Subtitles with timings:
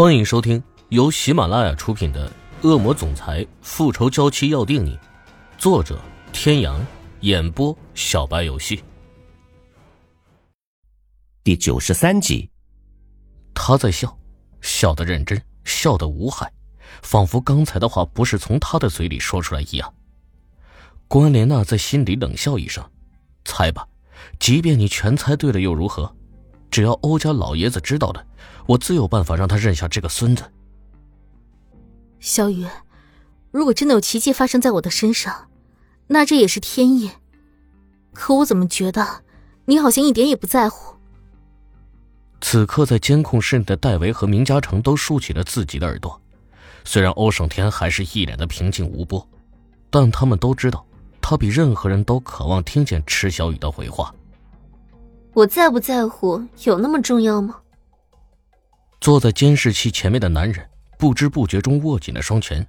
[0.00, 2.26] 欢迎收听由喜马拉雅出品的
[2.66, 4.96] 《恶魔总裁复仇娇妻要定你》，
[5.58, 6.00] 作者：
[6.32, 6.82] 天阳，
[7.20, 8.82] 演播：小白游戏。
[11.44, 12.48] 第九十三集，
[13.52, 14.18] 他在笑，
[14.62, 16.50] 笑得认真，笑得无害，
[17.02, 19.94] 仿佛刚才的话不是从他的嘴里说出来一样。
[21.08, 22.82] 关莲娜在心里冷笑一声
[23.44, 23.86] ：“猜吧，
[24.38, 26.10] 即便你全猜对了又如何？”
[26.70, 28.24] 只要欧家老爷子知道了，
[28.66, 30.44] 我自有办法让他认下这个孙子。
[32.20, 32.66] 小雨，
[33.50, 35.48] 如果真的有奇迹发生在我的身上，
[36.06, 37.10] 那这也是天意。
[38.12, 39.22] 可我怎么觉得
[39.66, 40.96] 你好像一点也不在乎？
[42.40, 46.20] 此刻在监控室内的戴维和明嘉诚都竖起了自己的耳朵，
[46.84, 49.26] 虽然欧胜天还是一脸的平静无波，
[49.90, 50.84] 但他们都知道，
[51.20, 54.14] 他比任何人都渴望听见池小雨的回话。
[55.32, 57.56] 我在不在乎有那么重要吗？
[59.00, 62.66] 坐在监视器前面的男人不知不觉中握紧了双拳，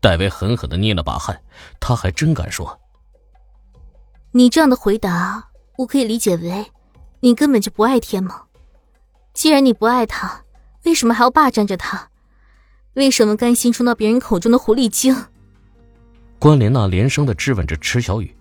[0.00, 1.40] 戴维狠狠的捏了把汗，
[1.80, 2.78] 他还真敢说
[4.30, 6.70] ：“你这样的回答，我可以理解为
[7.20, 8.42] 你根本就不爱天吗？
[9.32, 10.44] 既然你不爱他，
[10.84, 12.10] 为什么还要霸占着他？
[12.94, 15.16] 为什么甘心充当别人口中的狐狸精？”
[16.38, 18.36] 关莲娜连声的质问着池小雨，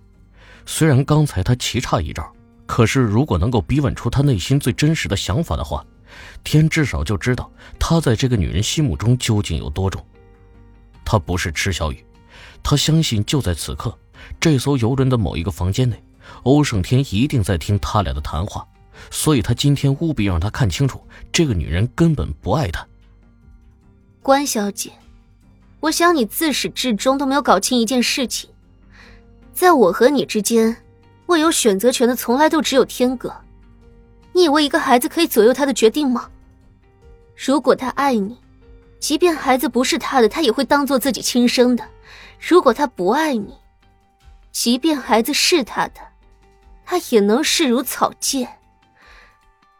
[0.65, 2.31] 虽然刚才他棋差一招。
[2.71, 5.85] 可是，如果能够逼问出他内心最真实的想法的话，
[6.41, 10.01] 天至少就知道他在这个女人心目中究竟有多重。
[11.03, 12.01] 他不是池小雨，
[12.63, 13.93] 他相信就在此刻，
[14.39, 16.01] 这艘游轮的某一个房间内，
[16.43, 18.65] 欧胜天一定在听他俩的谈话，
[19.11, 22.87] 所以他今天务必让他看清楚，这个女人根本不爱他。
[24.21, 24.93] 关小姐，
[25.81, 28.49] 我想你自始至终都没有搞清一件事情，
[29.51, 30.77] 在我和你之间。
[31.31, 33.33] 握有选择权的从来都只有天哥，
[34.33, 36.29] 你以为一个孩子可以左右他的决定吗？
[37.35, 38.37] 如果他爱你，
[38.99, 41.85] 即便孩子不是他的，他也会当做自己亲生的；
[42.37, 43.55] 如果他不爱你，
[44.51, 46.01] 即便孩子是他的，
[46.85, 48.47] 他也能视如草芥。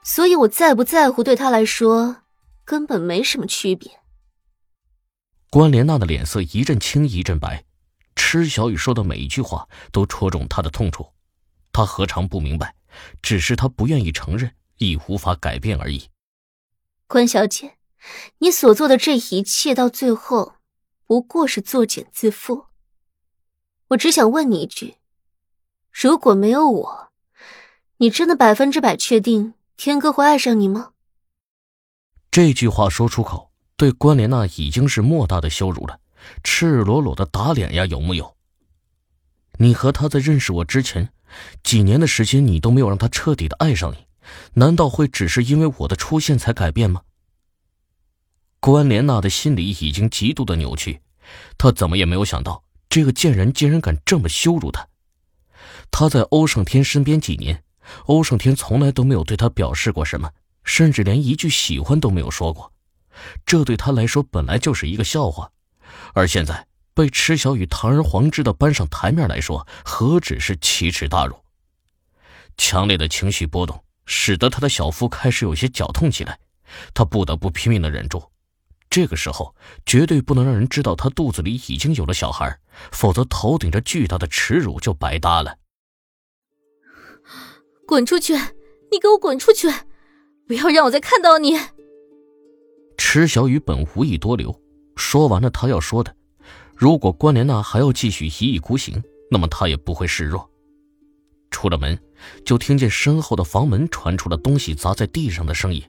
[0.03, 2.15] 所以，我在不在乎对他来说
[2.63, 3.91] 根本没什么区别。
[5.49, 7.65] 关莲娜的脸色一阵青一阵白，
[8.15, 11.05] 池小雨说的每一句话都戳中她的痛处。
[11.71, 12.75] 他何尝不明白？
[13.21, 16.09] 只是他不愿意承认，亦无法改变而已。
[17.07, 17.77] 关小姐，
[18.39, 20.55] 你所做的这一切，到最后
[21.05, 22.65] 不过是作茧自缚。
[23.89, 24.95] 我只想问你一句：
[25.89, 27.11] 如果没有我，
[27.97, 30.91] 你真的百分之百确定天哥会爱上你吗？
[32.29, 35.99] 这句话说出口，对关莲娜已经是莫大的羞辱了，
[36.43, 37.85] 赤裸裸的打脸呀！
[37.85, 38.35] 有木有？
[39.59, 41.13] 你和他在认识我之前。
[41.63, 44.07] 几年的时间，你都没有让他彻底的爱上你，
[44.53, 47.01] 难道会只是因为我的出现才改变吗？
[48.59, 51.01] 关莲娜的心里已经极度的扭曲，
[51.57, 54.87] 她怎么也没有想到，这个贱人竟然敢这么羞辱她。
[55.89, 57.63] 她在欧胜天身边几年，
[58.05, 60.29] 欧胜天从来都没有对她表示过什么，
[60.63, 62.71] 甚至连一句喜欢都没有说过，
[63.45, 65.51] 这对她来说本来就是一个笑话，
[66.13, 66.67] 而现在。
[67.01, 71.35] 被池小雨堂而皇之的搬上台面来说，何止是奇耻大辱？
[72.57, 76.37] 强烈的情绪波动使得他的小腹开始有些绞痛起来，
[76.93, 78.21] 他不得不拼命的忍住。
[78.87, 82.59] 这个时候绝对不能让人知道他肚子里已经有了小孩，
[82.91, 85.57] 否则头顶着巨大的耻辱就白搭了。
[87.87, 88.35] 滚出去！
[88.91, 89.67] 你给我滚出去！
[90.47, 91.57] 不要让我再看到你！
[92.95, 94.61] 池小雨本无意多留，
[94.95, 96.15] 说完了他要说的。
[96.81, 100.49] 如果关莲娜还要继续一意孤行，那么她也不会示弱。
[101.51, 101.95] 出了门，
[102.43, 105.83] 就听见身后的房门传出了东西砸在地上的声音。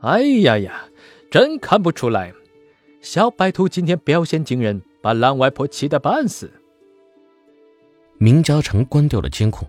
[0.00, 0.86] 哎呀呀，
[1.30, 2.32] 真看不出来，
[3.02, 6.50] 小白兔今天表现惊人，把狼外婆气得半死。
[8.16, 9.68] 明嘉诚关掉了监控，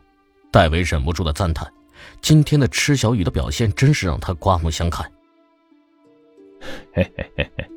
[0.53, 1.69] 戴维忍不住的赞叹：
[2.21, 5.11] 今天的吃小雨的表现真是让他刮目相看。
[6.93, 7.74] 嘿嘿嘿嘿。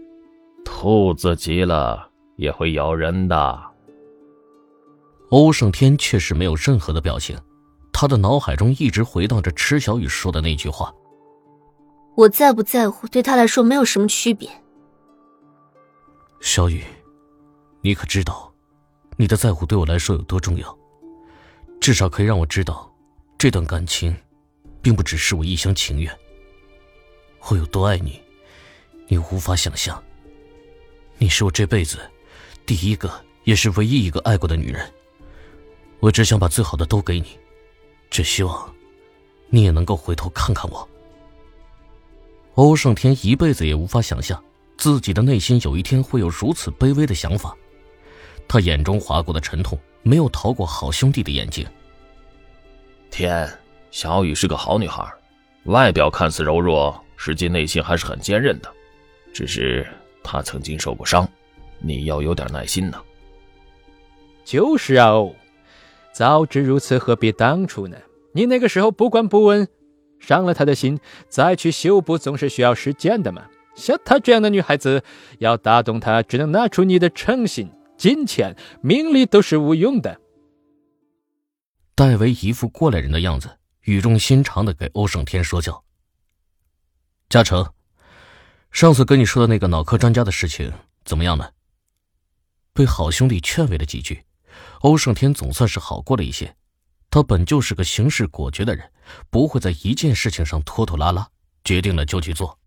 [0.80, 3.60] 兔子急了也会咬人的。
[5.30, 7.36] 欧胜天却是没有任何的表情，
[7.92, 10.94] 他的脑海中一直回荡着池小雨说的那句话
[12.14, 14.48] ：“我在不在乎，对他来说没有什么区别。”
[16.40, 16.84] 小雨，
[17.80, 18.54] 你可知道，
[19.16, 20.78] 你的在乎对我来说有多重要？
[21.80, 22.88] 至少可以让我知道，
[23.36, 24.14] 这段感情，
[24.80, 26.16] 并不只是我一厢情愿。
[27.48, 28.22] 我有多爱你，
[29.08, 30.00] 你无法想象。
[31.20, 31.98] 你是我这辈子
[32.64, 33.10] 第一个，
[33.42, 34.88] 也是唯一一个爱过的女人。
[35.98, 37.26] 我只想把最好的都给你，
[38.08, 38.72] 只希望
[39.48, 40.88] 你也能够回头看看我。
[42.54, 44.40] 欧胜天一辈子也无法想象，
[44.76, 47.56] 自己的内心有一天会有如此卑微的想法。
[48.46, 51.66] 他眼中划过的沉痛，没有逃过好兄弟的眼睛。
[53.10, 53.48] 天，
[53.90, 55.04] 小雨是个好女孩，
[55.64, 58.72] 外表看似柔弱，实际内心还是很坚韧的。
[59.34, 59.86] 只是
[60.30, 61.26] 她曾经受过伤，
[61.78, 63.02] 你要有点耐心呢。
[64.44, 65.14] 就是啊，
[66.12, 67.96] 早知如此，何必当初呢？
[68.32, 69.66] 你那个时候不管不问。
[70.20, 73.46] 伤了他的心，再去修补总是需要时间的嘛。
[73.74, 75.02] 像她这样的女孩子，
[75.38, 80.20] 要打动她，只能拿出你的诚信、金钱、名利都是无用的。
[81.94, 83.48] 戴维一副过来人的样子，
[83.82, 85.84] 语重心长的给欧胜天说教
[87.30, 87.64] ：“嘉诚，
[88.70, 90.72] 上次跟你说的那个脑科专家的事情
[91.04, 91.52] 怎么样呢？”
[92.72, 94.24] 被好兄弟劝慰了几句，
[94.80, 96.54] 欧胜天总算是好过了一些。
[97.10, 98.92] 他本就是个行事果决的人，
[99.30, 101.26] 不会在一件事情上拖拖拉拉，
[101.64, 102.58] 决定了就去做。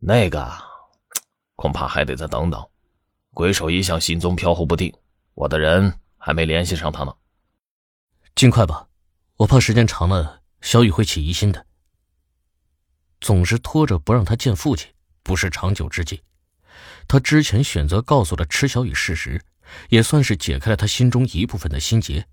[0.00, 0.52] 那个，
[1.54, 2.62] 恐怕还得再等等。
[3.32, 4.92] 鬼手一向行踪飘忽不定，
[5.34, 7.14] 我的人还没联系上他呢。
[8.34, 8.88] 尽快吧，
[9.36, 11.64] 我怕时间长了，小雨会起疑心的。
[13.22, 14.90] 总是拖着不让他见父亲，
[15.22, 16.20] 不是长久之计。
[17.06, 19.40] 他之前选择告诉了池小雨事实，
[19.88, 22.26] 也算是解开了他心中一部分的心结。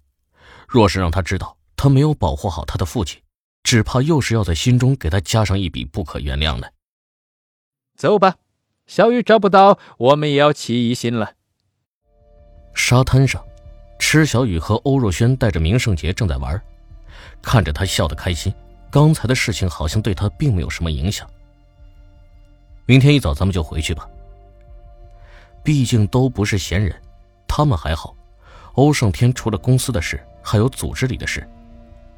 [0.68, 3.22] 若是让他知道他没有保护好他的父亲，
[3.64, 6.74] 只怕又是要在心中给他加上一笔不可原谅的。
[7.96, 8.38] 走吧，
[8.88, 11.34] 小雨找不到，我们也要起疑心了。
[12.74, 13.46] 沙滩上，
[14.00, 16.60] 池小雨和欧若轩带着明圣杰正在玩，
[17.42, 18.52] 看着他笑得开心，
[18.92, 21.30] 刚才的事情好像对他并没有什么影响。
[22.86, 24.08] 明天一早咱们就回去吧。
[25.64, 26.96] 毕竟都不是闲人，
[27.48, 28.16] 他们还好。
[28.74, 30.20] 欧胜天除了公司的事。
[30.42, 31.48] 还有组织里的事，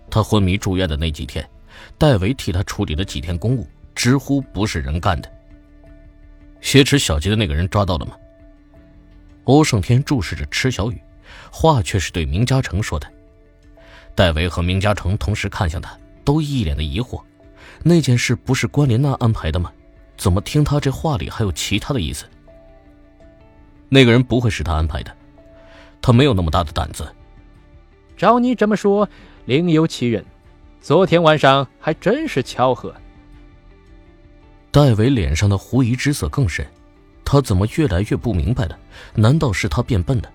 [0.10, 1.46] 他昏迷住院的那几天，
[1.98, 5.30] 戴维替他处理了几天公务，直呼不是人干的。
[6.62, 8.16] 挟持小杰的那个人抓到了吗？
[9.46, 11.02] 欧胜天注视着池小雨，
[11.52, 13.12] 话却是对明嘉诚说的。
[14.16, 17.22] 戴维和明嘉诚同时看向他，都一脸的疑惑：
[17.84, 19.72] 那件事不是关莲娜安排的吗？
[20.18, 22.26] 怎么听他这话里还有其他的意思？
[23.90, 25.16] 那个人不会是他安排的，
[26.02, 27.12] 他没有那么大的胆子。
[28.16, 29.10] 照你这么说，
[29.46, 30.24] 另有其人。
[30.80, 32.96] 昨天晚上还真是巧合。
[34.72, 36.66] 戴维脸上的狐疑之色更深，
[37.26, 38.80] 他怎么越来越不明白了？
[39.16, 40.32] 难道是他变笨了？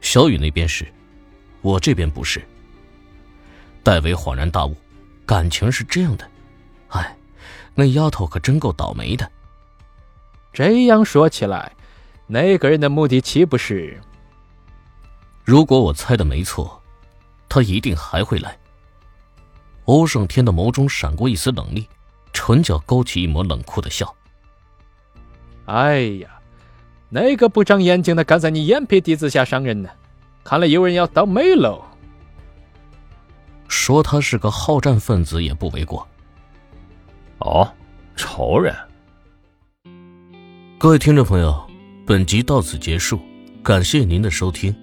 [0.00, 0.86] 小雨那边是，
[1.62, 2.40] 我这边不是。
[3.88, 4.76] 戴维恍然大悟，
[5.24, 6.30] 感情是这样的。
[6.88, 7.16] 哎，
[7.74, 9.26] 那丫头可真够倒霉的。
[10.52, 11.72] 这样说起来，
[12.26, 13.98] 那个人的目的岂不是？
[15.42, 16.82] 如果我猜的没错，
[17.48, 18.58] 他一定还会来。
[19.86, 21.88] 欧胜天的眸中闪过一丝冷厉，
[22.34, 24.14] 唇角勾起一抹冷酷的笑。
[25.64, 26.28] 哎呀，
[27.08, 29.88] 那个不长眼睛的敢在你眼皮底子下伤人呢？
[30.44, 31.82] 看来有人要倒霉喽。
[33.88, 36.06] 说他是个好战分子也不为过。
[37.38, 37.66] 哦，
[38.16, 38.76] 仇人。
[40.78, 41.58] 各位听众朋友，
[42.06, 43.18] 本集到此结束，
[43.62, 44.76] 感谢您的收听。